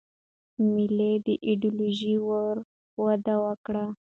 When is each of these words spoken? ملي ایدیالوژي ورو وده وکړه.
ملي 0.73 1.11
ایدیالوژي 1.47 2.15
ورو 2.27 2.61
وده 3.03 3.35
وکړه. 3.45 3.85